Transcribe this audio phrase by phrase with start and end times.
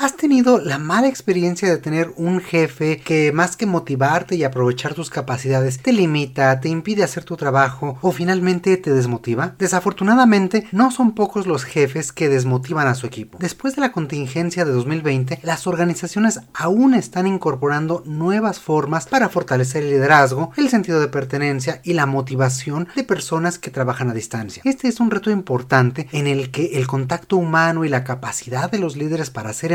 [0.00, 4.94] ¿Has tenido la mala experiencia de tener un jefe que más que motivarte y aprovechar
[4.94, 9.56] tus capacidades te limita, te impide hacer tu trabajo o finalmente te desmotiva?
[9.58, 13.36] Desafortunadamente no son pocos los jefes que desmotivan a su equipo.
[13.42, 19.82] Después de la contingencia de 2020, las organizaciones aún están incorporando nuevas formas para fortalecer
[19.82, 24.62] el liderazgo, el sentido de pertenencia y la motivación de personas que trabajan a distancia.
[24.64, 28.78] Este es un reto importante en el que el contacto humano y la capacidad de
[28.78, 29.72] los líderes para ser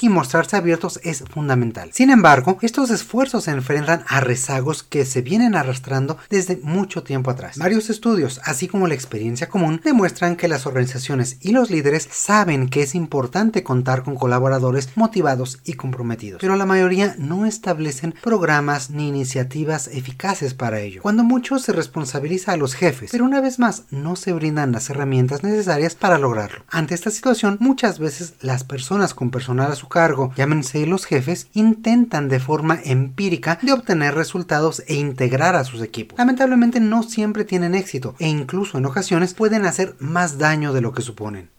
[0.00, 1.90] y mostrarse abiertos es fundamental.
[1.92, 7.30] Sin embargo, estos esfuerzos se enfrentan a rezagos que se vienen arrastrando desde mucho tiempo
[7.30, 7.58] atrás.
[7.58, 12.68] Varios estudios, así como la experiencia común, demuestran que las organizaciones y los líderes saben
[12.68, 18.90] que es importante contar con colaboradores motivados y comprometidos, pero la mayoría no establecen programas
[18.90, 21.02] ni iniciativas eficaces para ello.
[21.02, 24.88] Cuando mucho se responsabiliza a los jefes, pero una vez más no se brindan las
[24.88, 26.64] herramientas necesarias para lograrlo.
[26.70, 31.48] Ante esta situación, muchas veces las personas con personas a su cargo, llámense los jefes,
[31.52, 36.18] intentan de forma empírica de obtener resultados e integrar a sus equipos.
[36.18, 40.92] Lamentablemente no siempre tienen éxito e incluso en ocasiones pueden hacer más daño de lo
[40.92, 41.50] que suponen.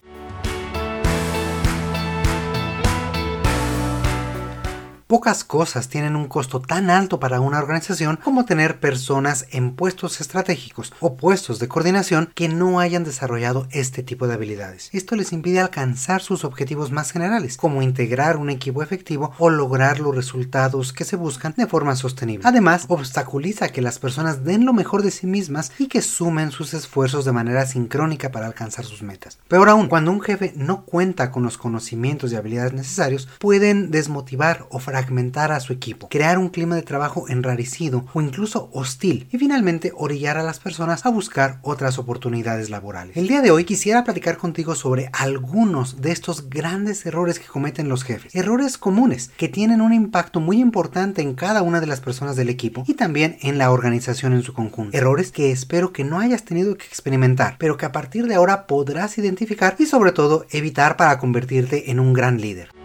[5.11, 10.21] Pocas cosas tienen un costo tan alto para una organización como tener personas en puestos
[10.21, 14.89] estratégicos o puestos de coordinación que no hayan desarrollado este tipo de habilidades.
[14.93, 19.99] Esto les impide alcanzar sus objetivos más generales, como integrar un equipo efectivo o lograr
[19.99, 22.47] los resultados que se buscan de forma sostenible.
[22.47, 26.73] Además, obstaculiza que las personas den lo mejor de sí mismas y que sumen sus
[26.73, 29.39] esfuerzos de manera sincrónica para alcanzar sus metas.
[29.49, 34.67] Peor aún, cuando un jefe no cuenta con los conocimientos y habilidades necesarios, pueden desmotivar
[34.69, 39.27] o fracasar fragmentar a su equipo, crear un clima de trabajo enrarecido o incluso hostil
[39.31, 43.17] y finalmente orillar a las personas a buscar otras oportunidades laborales.
[43.17, 47.89] El día de hoy quisiera platicar contigo sobre algunos de estos grandes errores que cometen
[47.89, 51.99] los jefes, errores comunes que tienen un impacto muy importante en cada una de las
[51.99, 54.95] personas del equipo y también en la organización en su conjunto.
[54.95, 58.67] Errores que espero que no hayas tenido que experimentar, pero que a partir de ahora
[58.67, 62.80] podrás identificar y sobre todo evitar para convertirte en un gran líder.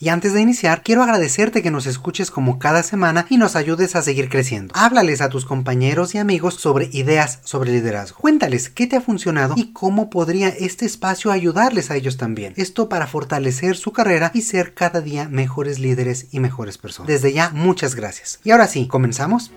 [0.00, 3.96] Y antes de iniciar, quiero agradecerte que nos escuches como cada semana y nos ayudes
[3.96, 4.74] a seguir creciendo.
[4.76, 8.18] Háblales a tus compañeros y amigos sobre ideas sobre liderazgo.
[8.18, 12.54] Cuéntales qué te ha funcionado y cómo podría este espacio ayudarles a ellos también.
[12.56, 17.08] Esto para fortalecer su carrera y ser cada día mejores líderes y mejores personas.
[17.08, 18.40] Desde ya, muchas gracias.
[18.44, 19.50] Y ahora sí, ¿comenzamos?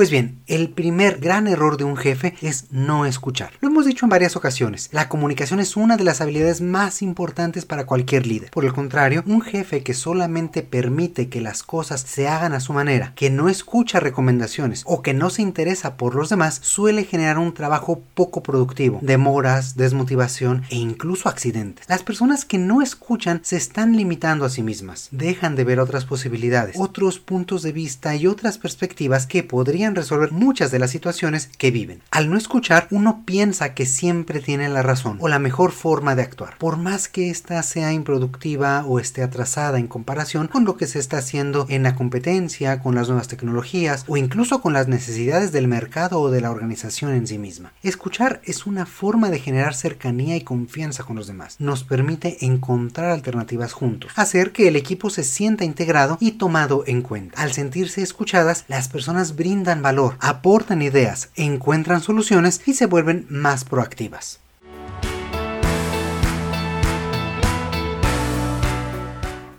[0.00, 3.52] Pues bien, el primer gran error de un jefe es no escuchar.
[3.60, 7.66] Lo hemos dicho en varias ocasiones, la comunicación es una de las habilidades más importantes
[7.66, 8.50] para cualquier líder.
[8.50, 12.72] Por el contrario, un jefe que solamente permite que las cosas se hagan a su
[12.72, 17.36] manera, que no escucha recomendaciones o que no se interesa por los demás, suele generar
[17.36, 21.84] un trabajo poco productivo, demoras, desmotivación e incluso accidentes.
[21.90, 26.06] Las personas que no escuchan se están limitando a sí mismas, dejan de ver otras
[26.06, 31.50] posibilidades, otros puntos de vista y otras perspectivas que podrían resolver muchas de las situaciones
[31.58, 32.02] que viven.
[32.10, 36.22] Al no escuchar, uno piensa que siempre tiene la razón o la mejor forma de
[36.22, 40.86] actuar, por más que ésta sea improductiva o esté atrasada en comparación con lo que
[40.86, 45.52] se está haciendo en la competencia, con las nuevas tecnologías o incluso con las necesidades
[45.52, 47.72] del mercado o de la organización en sí misma.
[47.82, 51.56] Escuchar es una forma de generar cercanía y confianza con los demás.
[51.58, 57.02] Nos permite encontrar alternativas juntos, hacer que el equipo se sienta integrado y tomado en
[57.02, 57.40] cuenta.
[57.40, 63.64] Al sentirse escuchadas, las personas brindan valor, aportan ideas, encuentran soluciones y se vuelven más
[63.64, 64.40] proactivas.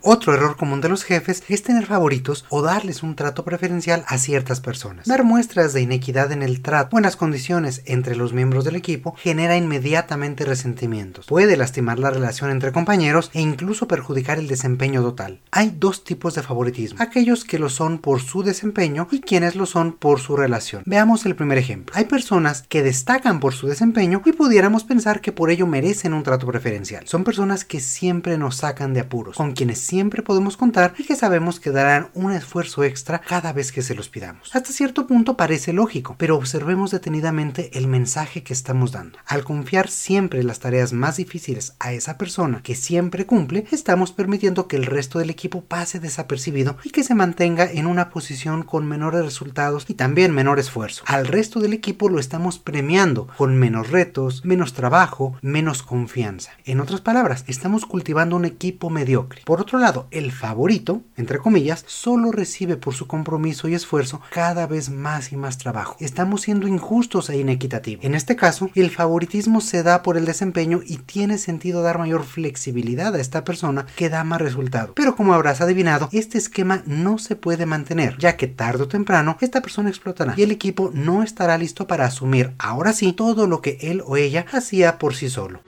[0.04, 4.18] Otro error común de los jefes es tener favoritos o darles un trato preferencial a
[4.18, 5.06] ciertas personas.
[5.06, 8.76] Dar muestras de inequidad en el trato o en las condiciones entre los miembros del
[8.76, 11.28] equipo genera inmediatamente resentimientos.
[11.28, 15.40] Puede lastimar la relación entre compañeros e incluso perjudicar el desempeño total.
[15.52, 19.68] Hay dos tipos de favoritismo, aquellos que lo son por su desempeño y quienes lo
[19.68, 20.82] son por su relación.
[20.88, 21.96] Veamos el primer ejemplo.
[21.96, 26.24] Hay personas que destacan por su desempeño y pudiéramos pensar que por ello merecen un
[26.24, 27.08] trato preferencial.
[27.08, 31.18] Son personas que siempre nos sacan de apuros, con quienes siempre podemos contar y que
[31.18, 34.56] sabemos que darán un esfuerzo extra cada vez que se los pidamos.
[34.56, 39.20] Hasta cierto punto parece lógico, pero observemos detenidamente el mensaje que estamos dando.
[39.26, 44.70] Al confiar siempre las tareas más difíciles a esa persona que siempre cumple, estamos permitiendo
[44.70, 48.88] que el resto del equipo pase desapercibido y que se mantenga en una posición con
[48.88, 51.04] menores resultados y también menor esfuerzo.
[51.06, 56.52] Al resto del equipo lo estamos premiando con menos retos, menos trabajo, menos confianza.
[56.64, 59.42] En otras palabras, estamos cultivando un equipo mediocre.
[59.44, 64.68] Por otro lado, el favorito, entre comillas, solo recibe por su compromiso y esfuerzo cada
[64.68, 65.98] vez más y más trabajo.
[66.00, 68.06] Estamos siendo injustos e inequitativos.
[68.06, 72.24] En este caso, el favoritismo se da por el desempeño y tiene sentido dar mayor
[72.24, 74.94] flexibilidad a esta persona que da más resultado.
[74.96, 79.38] Pero como habrás adivinado, este esquema no se puede mantener, ya que tarde o temprano
[79.42, 83.62] esta persona explotará y el equipo no estará listo para asumir ahora sí todo lo
[83.62, 85.62] que él o ella hacía por sí solo.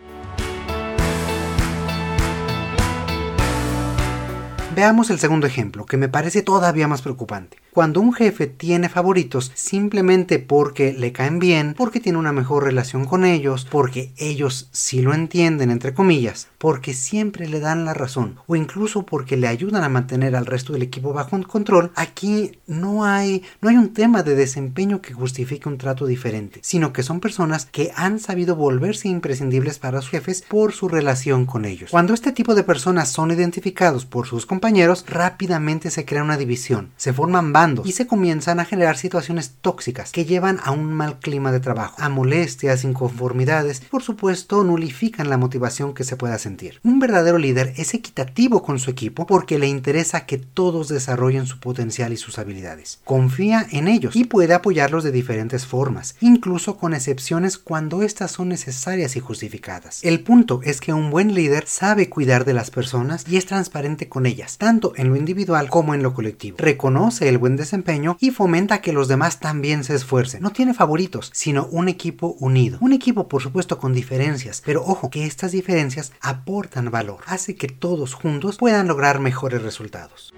[4.76, 7.63] Veamos el segundo ejemplo, que me parece todavía más preocupante.
[7.74, 13.06] Cuando un jefe tiene favoritos simplemente porque le caen bien, porque tiene una mejor relación
[13.06, 18.38] con ellos, porque ellos sí lo entienden, entre comillas, porque siempre le dan la razón,
[18.48, 23.06] o incluso porque le ayudan a mantener al resto del equipo bajo control, aquí no
[23.06, 27.20] hay, no hay un tema de desempeño que justifique un trato diferente, sino que son
[27.20, 31.90] personas que han sabido volverse imprescindibles para sus jefes por su relación con ellos.
[31.90, 36.92] Cuando este tipo de personas son identificados por sus compañeros, rápidamente se crea una división,
[36.98, 37.52] se forman
[37.84, 41.96] y se comienzan a generar situaciones tóxicas que llevan a un mal clima de trabajo,
[42.00, 46.80] a molestias, inconformidades y por supuesto nulifican la motivación que se pueda sentir.
[46.84, 51.60] Un verdadero líder es equitativo con su equipo porque le interesa que todos desarrollen su
[51.60, 53.00] potencial y sus habilidades.
[53.04, 58.50] Confía en ellos y puede apoyarlos de diferentes formas, incluso con excepciones cuando estas son
[58.50, 60.04] necesarias y justificadas.
[60.04, 64.10] El punto es que un buen líder sabe cuidar de las personas y es transparente
[64.10, 66.58] con ellas, tanto en lo individual como en lo colectivo.
[66.60, 70.42] Reconoce el buen desempeño y fomenta que los demás también se esfuercen.
[70.42, 72.78] No tiene favoritos, sino un equipo unido.
[72.82, 77.68] Un equipo, por supuesto, con diferencias, pero ojo, que estas diferencias aportan valor, hace que
[77.68, 80.34] todos juntos puedan lograr mejores resultados.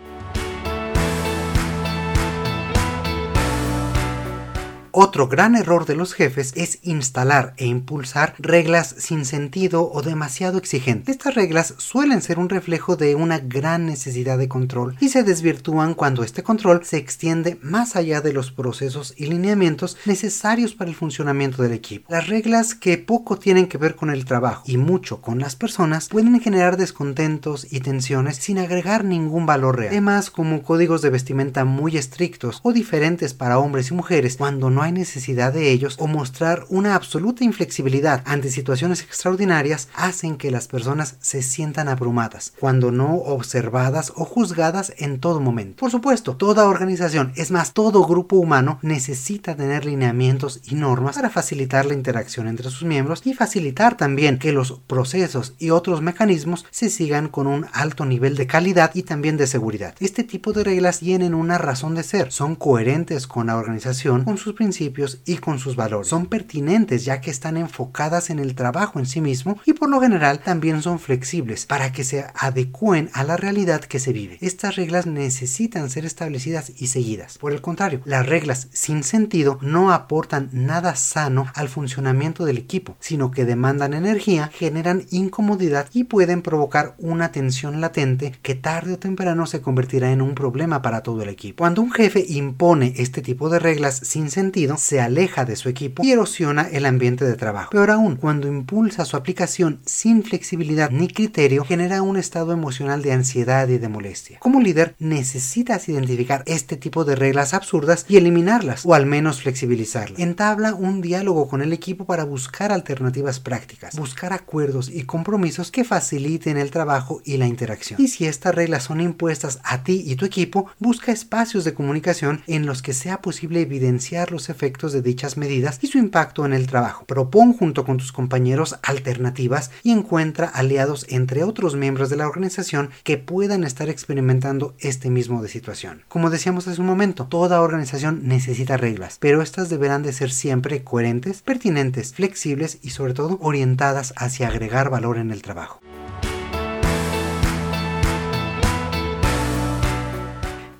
[4.97, 10.57] Otro gran error de los jefes es instalar e impulsar reglas sin sentido o demasiado
[10.57, 11.13] exigentes.
[11.13, 15.95] Estas reglas suelen ser un reflejo de una gran necesidad de control y se desvirtúan
[15.95, 20.95] cuando este control se extiende más allá de los procesos y lineamientos necesarios para el
[20.95, 22.07] funcionamiento del equipo.
[22.09, 26.07] Las reglas que poco tienen que ver con el trabajo y mucho con las personas
[26.07, 29.91] pueden generar descontentos y tensiones sin agregar ningún valor real.
[29.91, 34.84] Temas como códigos de vestimenta muy estrictos o diferentes para hombres y mujeres cuando no
[34.85, 40.67] hay necesidad de ellos o mostrar una absoluta inflexibilidad ante situaciones extraordinarias hacen que las
[40.67, 45.77] personas se sientan abrumadas, cuando no observadas o juzgadas en todo momento.
[45.79, 51.29] Por supuesto, toda organización, es más, todo grupo humano necesita tener lineamientos y normas para
[51.29, 56.65] facilitar la interacción entre sus miembros y facilitar también que los procesos y otros mecanismos
[56.69, 59.95] se sigan con un alto nivel de calidad y también de seguridad.
[59.99, 64.37] Este tipo de reglas tienen una razón de ser, son coherentes con la organización, con
[64.37, 66.07] sus principios y con sus valores.
[66.07, 70.01] Son pertinentes ya que están enfocadas en el trabajo en sí mismo y por lo
[70.01, 74.37] general también son flexibles para que se adecúen a la realidad que se vive.
[74.41, 77.37] Estas reglas necesitan ser establecidas y seguidas.
[77.37, 82.97] Por el contrario, las reglas sin sentido no aportan nada sano al funcionamiento del equipo,
[82.99, 88.99] sino que demandan energía, generan incomodidad y pueden provocar una tensión latente que tarde o
[88.99, 91.63] temprano se convertirá en un problema para todo el equipo.
[91.63, 96.03] Cuando un jefe impone este tipo de reglas sin sentido, se aleja de su equipo
[96.03, 97.71] y erosiona el ambiente de trabajo.
[97.71, 103.13] Peor aún, cuando impulsa su aplicación sin flexibilidad ni criterio, genera un estado emocional de
[103.13, 104.39] ansiedad y de molestia.
[104.39, 110.19] Como líder, necesitas identificar este tipo de reglas absurdas y eliminarlas, o al menos flexibilizarlas.
[110.19, 115.83] Entabla un diálogo con el equipo para buscar alternativas prácticas, buscar acuerdos y compromisos que
[115.83, 118.01] faciliten el trabajo y la interacción.
[118.01, 122.43] Y si estas reglas son impuestas a ti y tu equipo, busca espacios de comunicación
[122.47, 126.53] en los que sea posible evidenciar los efectos de dichas medidas y su impacto en
[126.53, 127.05] el trabajo.
[127.05, 132.89] Propon junto con tus compañeros alternativas y encuentra aliados entre otros miembros de la organización
[133.03, 136.03] que puedan estar experimentando este mismo de situación.
[136.07, 140.83] Como decíamos hace un momento, toda organización necesita reglas, pero estas deberán de ser siempre
[140.83, 145.81] coherentes, pertinentes, flexibles y sobre todo orientadas hacia agregar valor en el trabajo.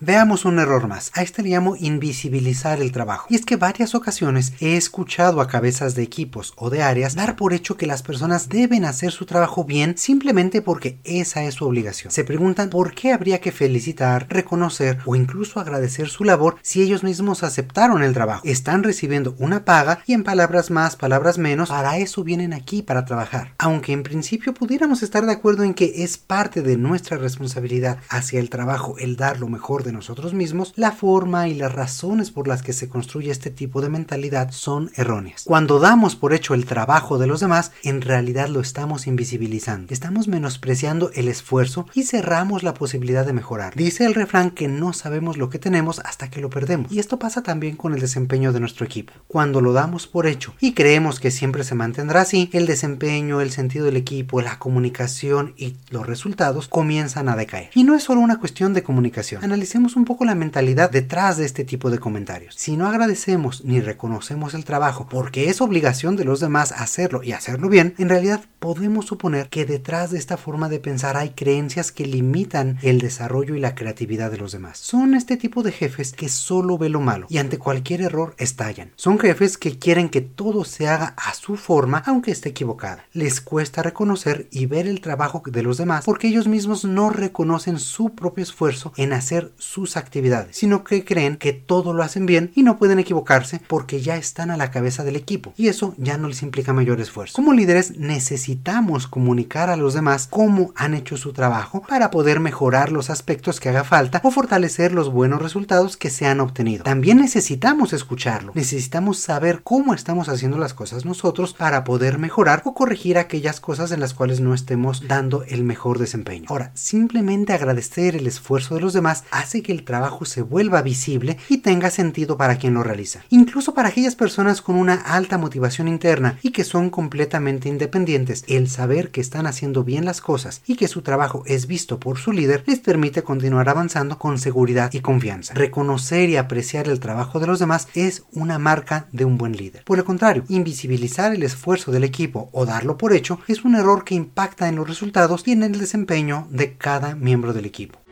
[0.06, 1.10] Veamos un error más.
[1.16, 3.26] A este le llamo invisibilizar el trabajo.
[3.28, 7.36] Y es que varias ocasiones he escuchado a cabezas de equipos o de áreas dar
[7.36, 11.66] por hecho que las personas deben hacer su trabajo bien simplemente porque esa es su
[11.66, 12.12] obligación.
[12.12, 17.04] Se preguntan por qué habría que felicitar, reconocer o incluso agradecer su labor si ellos
[17.04, 18.44] mismos aceptaron el trabajo.
[18.46, 23.06] Están recibiendo una paga y en palabras más, palabras menos, para eso vienen aquí para
[23.06, 23.56] trabajar.
[23.58, 28.40] Aunque en principio pudiéramos estar de acuerdo en que es parte de nuestra responsabilidad hacia
[28.40, 32.48] el trabajo el dar lo mejor de nosotros mismos, la forma y las razones por
[32.48, 35.44] las que se construye este tipo de mentalidad son erróneas.
[35.46, 39.94] Cuando damos por hecho el trabajo de los demás, en realidad lo estamos invisibilizando.
[39.94, 43.74] Estamos menospreciando el esfuerzo y cerramos la posibilidad de mejorar.
[43.76, 46.92] Dice el refrán que no sabemos lo que tenemos hasta que lo perdemos.
[46.92, 49.14] Y esto pasa también con el desempeño de nuestro equipo.
[49.28, 53.52] Cuando lo damos por hecho y creemos que siempre se mantendrá así, el desempeño, el
[53.52, 57.70] sentido del equipo, la comunicación y los resultados comienzan a decaer.
[57.76, 59.44] Y no es solo una cuestión de comunicación.
[59.44, 62.56] Analicemos un poco la mentalidad detrás de este tipo de comentarios.
[62.56, 67.34] Si no agradecemos ni reconocemos el trabajo porque es obligación de los demás hacerlo y
[67.34, 71.92] hacerlo bien, en realidad podemos suponer que detrás de esta forma de pensar hay creencias
[71.92, 74.80] que limitan el desarrollo y la creatividad de los demás.
[74.80, 78.92] Son este tipo de jefes que solo ve lo malo y ante cualquier error estallan.
[78.96, 83.06] Son jefes que quieren que todo se haga a su forma aunque esté equivocada.
[83.14, 87.78] Les cuesta reconocer y ver el trabajo de los demás porque ellos mismos no reconocen
[87.78, 92.50] su propio esfuerzo en hacer sus actividades, sino que creen que todo lo hacen bien
[92.56, 96.18] y no pueden equivocarse porque ya están a la cabeza del equipo y eso ya
[96.18, 97.34] no les implica mayor esfuerzo.
[97.36, 102.90] Como líderes necesitamos comunicar a los demás cómo han hecho su trabajo para poder mejorar
[102.90, 106.86] los aspectos que haga falta o fortalecer los buenos resultados que se han obtenido.
[106.86, 112.74] También necesitamos escucharlo, necesitamos saber cómo estamos haciendo las cosas nosotros para poder mejorar o
[112.74, 116.46] corregir aquellas cosas en las cuales no estemos dando el mejor desempeño.
[116.48, 121.38] Ahora, simplemente agradecer el esfuerzo de los demás hace que el trabajo se vuelva visible
[121.50, 123.24] y tenga sentido para quien lo realiza.
[123.30, 128.70] Incluso para aquellas personas con una alta motivación interna y que son completamente independientes, el
[128.70, 132.32] saber que están haciendo bien las cosas y que su trabajo es visto por su
[132.32, 135.56] líder les permite continuar avanzando con seguridad y confianza.
[135.56, 139.84] Reconocer y apreciar el trabajo de los demás es una marca de un buen líder.
[139.84, 144.04] Por el contrario, invisibilizar el esfuerzo del equipo o darlo por hecho es un error
[144.04, 148.05] que impacta en los resultados y en el desempeño de cada miembro del equipo.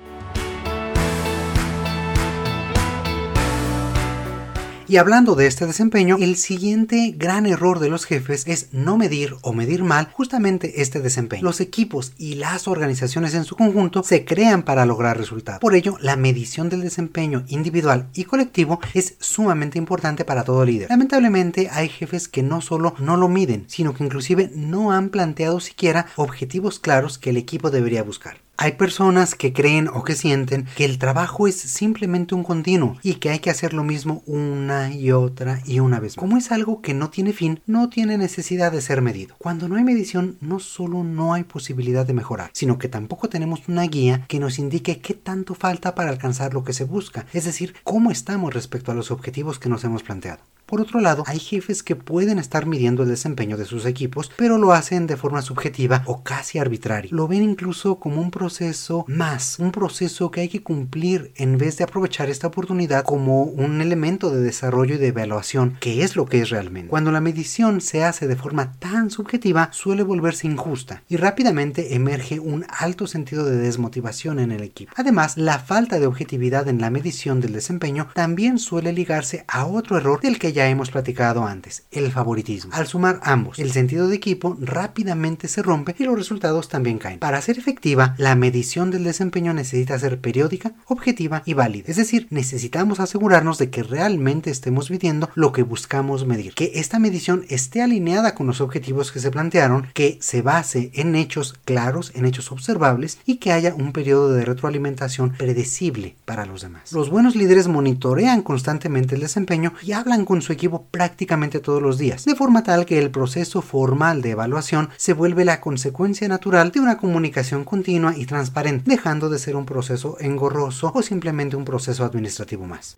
[4.88, 9.36] Y hablando de este desempeño, el siguiente gran error de los jefes es no medir
[9.42, 11.44] o medir mal justamente este desempeño.
[11.44, 15.62] Los equipos y las organizaciones en su conjunto se crean para lograr resultados.
[15.62, 20.90] Por ello, la medición del desempeño individual y colectivo es sumamente importante para todo líder.
[20.90, 25.62] Lamentablemente hay jefes que no solo no lo miden, sino que inclusive no han planteado
[25.62, 28.38] siquiera objetivos claros que el equipo debería buscar.
[28.56, 33.16] Hay personas que creen o que sienten que el trabajo es simplemente un continuo y
[33.16, 36.16] que hay que hacer lo mismo una y otra y una vez.
[36.16, 39.36] Como es algo que no tiene fin, no tiene necesidad de ser medido.
[39.40, 43.68] Cuando no hay medición, no solo no hay posibilidad de mejorar, sino que tampoco tenemos
[43.68, 47.46] una guía que nos indique qué tanto falta para alcanzar lo que se busca, es
[47.46, 50.44] decir, cómo estamos respecto a los objetivos que nos hemos planteado.
[50.66, 54.58] Por otro lado, hay jefes que pueden estar midiendo el desempeño de sus equipos, pero
[54.58, 57.12] lo hacen de forma subjetiva o casi arbitraria.
[57.14, 61.78] Lo ven incluso como un proceso más, un proceso que hay que cumplir en vez
[61.78, 66.26] de aprovechar esta oportunidad como un elemento de desarrollo y de evaluación, que es lo
[66.26, 66.90] que es realmente.
[66.90, 72.40] Cuando la medición se hace de forma tan subjetiva, suele volverse injusta y rápidamente emerge
[72.40, 74.94] un alto sentido de desmotivación en el equipo.
[74.96, 79.98] Además, la falta de objetividad en la medición del desempeño también suele ligarse a otro
[79.98, 82.72] error del que ya hemos platicado antes, el favoritismo.
[82.74, 87.20] Al sumar ambos, el sentido de equipo rápidamente se rompe y los resultados también caen.
[87.20, 91.86] Para ser efectiva, la medición del desempeño necesita ser periódica, objetiva y válida.
[91.88, 96.54] Es decir, necesitamos asegurarnos de que realmente estemos midiendo lo que buscamos medir.
[96.54, 101.16] Que esta medición esté alineada con los objetivos que se plantearon, que se base en
[101.16, 106.62] hechos claros, en hechos observables y que haya un periodo de retroalimentación predecible para los
[106.62, 106.92] demás.
[106.92, 111.98] Los buenos líderes monitorean constantemente el desempeño y hablan con su equipo prácticamente todos los
[111.98, 116.72] días, de forma tal que el proceso formal de evaluación se vuelve la consecuencia natural
[116.72, 121.66] de una comunicación continua y transparente, dejando de ser un proceso engorroso o simplemente un
[121.66, 122.98] proceso administrativo más.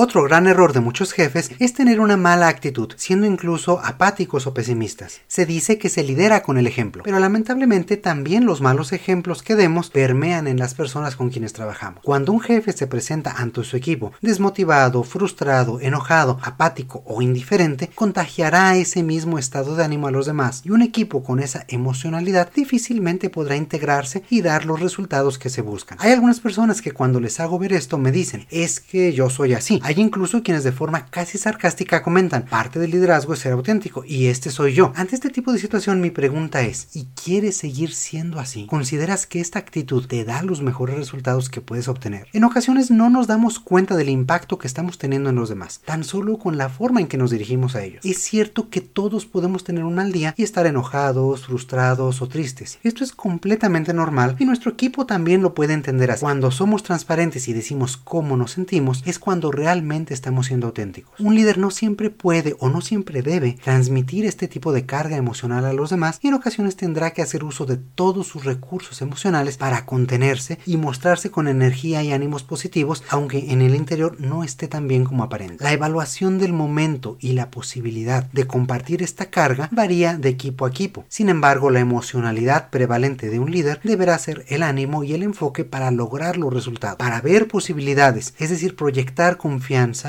[0.00, 4.54] Otro gran error de muchos jefes es tener una mala actitud, siendo incluso apáticos o
[4.54, 5.22] pesimistas.
[5.26, 9.56] Se dice que se lidera con el ejemplo, pero lamentablemente también los malos ejemplos que
[9.56, 12.04] demos permean en las personas con quienes trabajamos.
[12.04, 18.76] Cuando un jefe se presenta ante su equipo desmotivado, frustrado, enojado, apático o indiferente, contagiará
[18.76, 23.30] ese mismo estado de ánimo a los demás y un equipo con esa emocionalidad difícilmente
[23.30, 25.98] podrá integrarse y dar los resultados que se buscan.
[26.00, 29.54] Hay algunas personas que cuando les hago ver esto me dicen, es que yo soy
[29.54, 29.80] así.
[29.88, 34.26] Hay incluso quienes de forma casi sarcástica comentan, parte del liderazgo es ser auténtico y
[34.26, 34.92] este soy yo.
[34.94, 38.66] Ante este tipo de situación mi pregunta es, ¿y quieres seguir siendo así?
[38.66, 42.26] ¿Consideras que esta actitud te da los mejores resultados que puedes obtener?
[42.34, 46.04] En ocasiones no nos damos cuenta del impacto que estamos teniendo en los demás, tan
[46.04, 48.04] solo con la forma en que nos dirigimos a ellos.
[48.04, 52.78] Es cierto que todos podemos tener un mal día y estar enojados, frustrados o tristes.
[52.82, 56.20] Esto es completamente normal y nuestro equipo también lo puede entender así.
[56.20, 59.77] Cuando somos transparentes y decimos cómo nos sentimos, es cuando realmente
[60.08, 61.18] estamos siendo auténticos.
[61.20, 65.64] Un líder no siempre puede o no siempre debe transmitir este tipo de carga emocional
[65.64, 69.56] a los demás y en ocasiones tendrá que hacer uso de todos sus recursos emocionales
[69.56, 74.68] para contenerse y mostrarse con energía y ánimos positivos, aunque en el interior no esté
[74.68, 75.62] tan bien como aparente.
[75.62, 80.68] La evaluación del momento y la posibilidad de compartir esta carga varía de equipo a
[80.68, 81.04] equipo.
[81.08, 85.64] Sin embargo, la emocionalidad prevalente de un líder deberá ser el ánimo y el enfoque
[85.64, 89.67] para lograr los resultados, para ver posibilidades, es decir, proyectar confianza,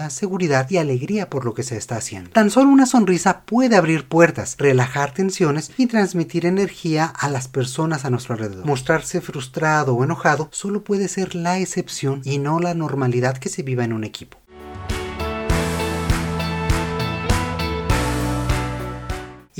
[0.09, 2.29] seguridad y alegría por lo que se está haciendo.
[2.29, 8.05] Tan solo una sonrisa puede abrir puertas, relajar tensiones y transmitir energía a las personas
[8.05, 8.65] a nuestro alrededor.
[8.65, 13.63] Mostrarse frustrado o enojado solo puede ser la excepción y no la normalidad que se
[13.63, 14.37] viva en un equipo.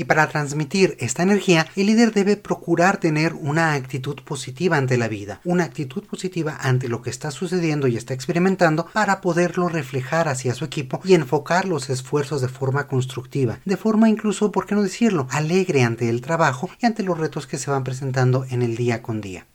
[0.00, 5.08] Y para transmitir esta energía, el líder debe procurar tener una actitud positiva ante la
[5.08, 10.26] vida, una actitud positiva ante lo que está sucediendo y está experimentando para poderlo reflejar
[10.28, 14.74] hacia su equipo y enfocar los esfuerzos de forma constructiva, de forma incluso, por qué
[14.74, 18.62] no decirlo, alegre ante el trabajo y ante los retos que se van presentando en
[18.62, 19.49] el día con día.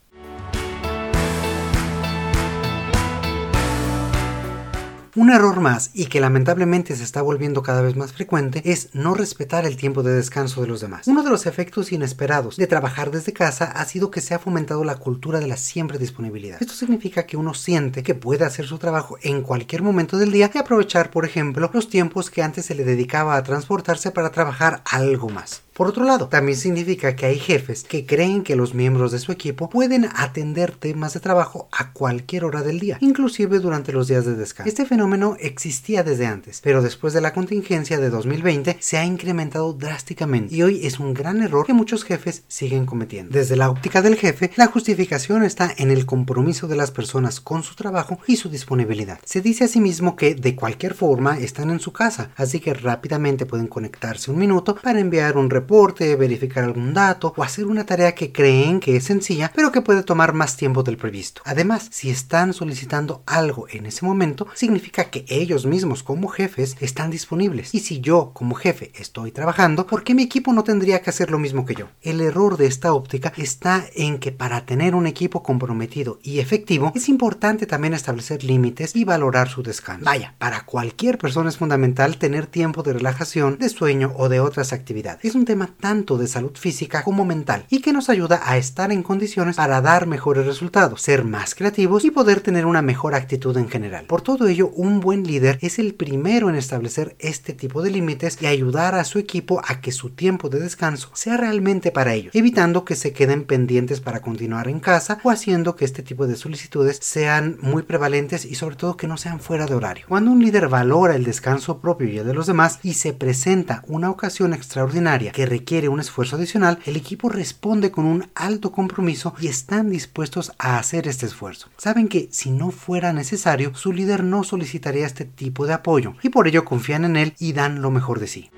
[5.18, 9.14] Un error más, y que lamentablemente se está volviendo cada vez más frecuente, es no
[9.14, 11.08] respetar el tiempo de descanso de los demás.
[11.08, 14.84] Uno de los efectos inesperados de trabajar desde casa ha sido que se ha fomentado
[14.84, 16.62] la cultura de la siempre disponibilidad.
[16.62, 20.52] Esto significa que uno siente que puede hacer su trabajo en cualquier momento del día
[20.54, 24.82] y aprovechar, por ejemplo, los tiempos que antes se le dedicaba a transportarse para trabajar
[24.84, 25.65] algo más.
[25.76, 29.34] Por otro lado, también significa que hay jefes que creen que los miembros de su
[29.34, 34.24] equipo pueden atender temas de trabajo a cualquier hora del día, inclusive durante los días
[34.24, 34.70] de descanso.
[34.70, 39.74] Este fenómeno existía desde antes, pero después de la contingencia de 2020 se ha incrementado
[39.74, 43.38] drásticamente y hoy es un gran error que muchos jefes siguen cometiendo.
[43.38, 47.64] Desde la óptica del jefe, la justificación está en el compromiso de las personas con
[47.64, 49.20] su trabajo y su disponibilidad.
[49.26, 53.68] Se dice asimismo que de cualquier forma están en su casa, así que rápidamente pueden
[53.68, 58.14] conectarse un minuto para enviar un reporte reporte, verificar algún dato o hacer una tarea
[58.14, 61.42] que creen que es sencilla pero que puede tomar más tiempo del previsto.
[61.44, 67.10] Además, si están solicitando algo en ese momento, significa que ellos mismos como jefes están
[67.10, 67.74] disponibles.
[67.74, 71.32] Y si yo como jefe estoy trabajando, ¿por qué mi equipo no tendría que hacer
[71.32, 71.88] lo mismo que yo?
[72.04, 76.92] El error de esta óptica está en que para tener un equipo comprometido y efectivo
[76.94, 80.06] es importante también establecer límites y valorar su descanso.
[80.06, 84.74] Vaya, para cualquier persona es fundamental tener tiempo de relajación, de sueño o de otras
[84.74, 85.26] actividades.
[85.26, 88.92] Es un tema tanto de salud física como mental y que nos ayuda a estar
[88.92, 93.58] en condiciones para dar mejores resultados, ser más creativos y poder tener una mejor actitud
[93.58, 94.06] en general.
[94.06, 98.38] Por todo ello, un buen líder es el primero en establecer este tipo de límites
[98.42, 102.36] y ayudar a su equipo a que su tiempo de descanso sea realmente para ellos,
[102.36, 106.36] evitando que se queden pendientes para continuar en casa o haciendo que este tipo de
[106.36, 110.06] solicitudes sean muy prevalentes y sobre todo que no sean fuera de horario.
[110.08, 113.84] Cuando un líder valora el descanso propio y el de los demás y se presenta
[113.88, 119.34] una ocasión extraordinaria que requiere un esfuerzo adicional, el equipo responde con un alto compromiso
[119.40, 121.70] y están dispuestos a hacer este esfuerzo.
[121.78, 126.30] Saben que si no fuera necesario, su líder no solicitaría este tipo de apoyo y
[126.30, 128.52] por ello confían en él y dan lo mejor de sí.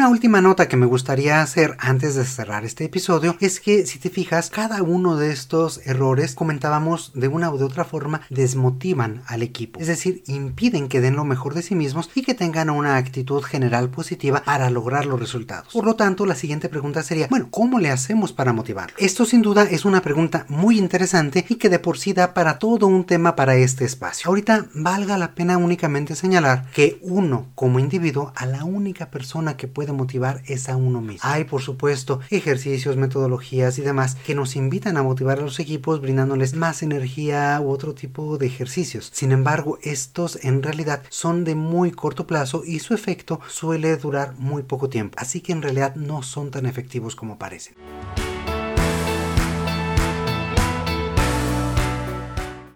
[0.00, 3.98] Una última nota que me gustaría hacer antes de cerrar este episodio es que si
[3.98, 9.42] te fijas, cada uno de estos errores comentábamos de una u otra forma desmotivan al
[9.42, 12.96] equipo, es decir, impiden que den lo mejor de sí mismos y que tengan una
[12.96, 15.70] actitud general positiva para lograr los resultados.
[15.70, 18.96] Por lo tanto, la siguiente pregunta sería, bueno, ¿cómo le hacemos para motivarlo?
[18.96, 22.58] Esto sin duda es una pregunta muy interesante y que de por sí da para
[22.58, 24.28] todo un tema para este espacio.
[24.28, 29.68] Ahorita valga la pena únicamente señalar que uno como individuo a la única persona que
[29.68, 31.20] puede motivar es a uno mismo.
[31.22, 36.00] Hay, por supuesto, ejercicios, metodologías y demás que nos invitan a motivar a los equipos
[36.00, 39.10] brindándoles más energía u otro tipo de ejercicios.
[39.12, 44.34] Sin embargo, estos en realidad son de muy corto plazo y su efecto suele durar
[44.38, 45.16] muy poco tiempo.
[45.18, 47.74] Así que en realidad no son tan efectivos como parecen.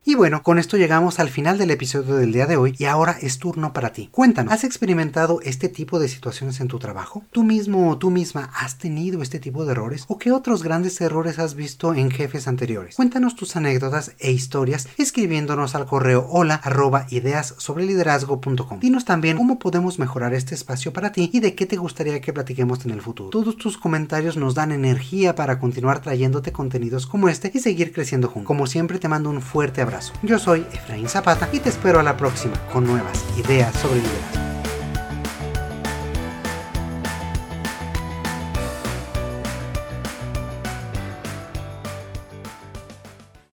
[0.06, 3.16] Y bueno, con esto llegamos al final del episodio del día de hoy y ahora
[3.22, 4.10] es turno para ti.
[4.12, 7.22] Cuéntanos, ¿has experimentado este tipo de situaciones en tu trabajo?
[7.30, 10.04] ¿Tú mismo o tú misma has tenido este tipo de errores?
[10.08, 12.96] ¿O qué otros grandes errores has visto en jefes anteriores?
[12.96, 17.54] Cuéntanos tus anécdotas e historias escribiéndonos al correo hola arroba ideas.
[18.82, 22.34] Dinos también cómo podemos mejorar este espacio para ti y de qué te gustaría que
[22.34, 23.30] platiquemos en el futuro.
[23.30, 28.28] Todos tus comentarios nos dan energía para continuar trayéndote contenidos como este y seguir creciendo
[28.28, 28.48] juntos.
[28.48, 29.80] Como siempre te mando un fuerte
[30.22, 34.53] Yo soy Efraín Zapata y te espero a la próxima con nuevas ideas sobre liderazgo.